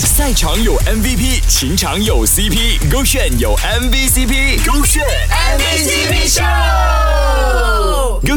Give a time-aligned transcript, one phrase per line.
[0.00, 6.42] 赛场有 MVP，情场有 CP，勾选有 MVCp，勾选 MVCp 秀，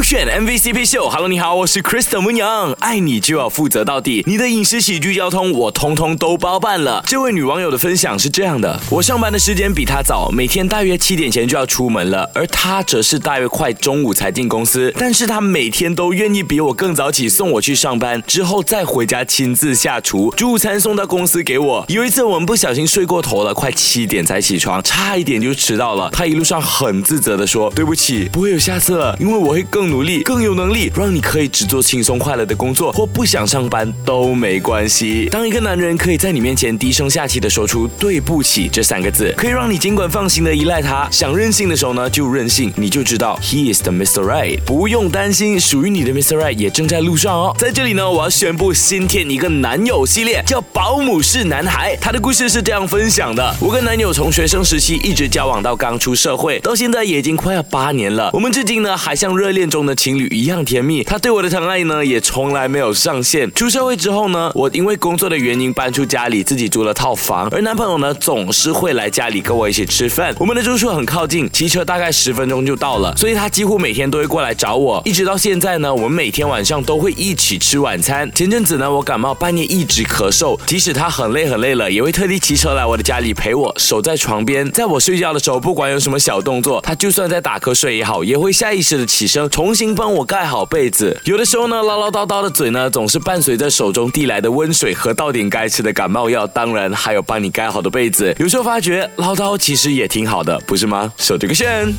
[0.08, 1.06] 选 MVCp 秀。
[1.10, 7.04] Hello，你好，我是 Kristen 温阳，爱你就要负责到底，你的饮食、喜剧、交通，我通通都包办了。
[7.06, 21.84] 这位女网友的分享是这样的：我上班的时间比她早，每天大约七点前就要出门了，而她则是大约快中午才进公司，但是她每天都愿意比我更早起送我去上班，之后再回家亲自下厨，煮午餐送到公司给我。
[21.88, 26.08] 有一次我们不小心睡过头了，快七点才起床，差一点就迟到了。
[26.10, 41.08] 他一路上很自责的说：“对不起，不会有下次了，因为我会更努力，更有能力，让你可以只做轻松快乐的工作，或不想上班都没关系。”当一个男人可以在你面前低声下气的说出“对不起”这三个字，可以让你尽管放心的依赖他。
[41.10, 44.22] 想任性的时候呢，就任性，你就知道 He is the Mr.
[44.22, 46.36] Right，不用担心，属于你的 Mr.
[46.36, 47.54] Right 也正在路上哦。
[47.58, 51.68] 在这里呢，我要宣布新添一个男友系列，叫保姆式男。
[51.68, 58.30] 孩，他的故事是这样分享的：我跟男友从学生时期一直交往到刚出社会，到现在也已经快要八年了。
[58.32, 61.02] 我们至今呢还像热恋中的情侣一样甜蜜。
[61.02, 63.52] 他对我的疼爱呢也从来没有上限。
[63.54, 67.48] 出社会之后呢，我因为工作的原因搬出家里，自己租了套房。
[67.50, 70.32] 而男朋友呢总是会来家里跟我一起吃饭。
[70.38, 75.02] 我们的住处很靠近，骑车大概十分钟就到了，所以他几乎每天都会过来找我。
[75.04, 78.30] 一直到现在呢，我们每天晚上都会一起吃晚餐。
[78.32, 81.48] 前阵子呢，我感冒，半夜一直咳嗽，即使他很累。
[81.48, 84.70] 很累了，也会特地骑车来我的家里陪我，守在床边。
[84.70, 91.16] 在我睡觉的时候，不管有什么小动作，他就算在打瞌睡也好，也会下意识的起身，重新帮我盖好被子。
[91.22, 98.34] 有的时候呢，唠唠叨叨的嘴呢，总是伴随着手中递来的温水和到点该吃的感冒药，当然还有帮你盖好的被子。
[98.40, 101.12] 有时候发觉唠叨其实也挺好的，不是吗？
[101.16, 101.94] 手这个炫。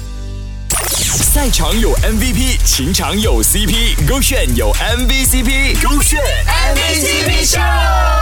[0.70, 6.20] 赛场有 MVP，情场有 CP，勾选有 MVCp，勾选
[6.76, 8.19] MVCp Show。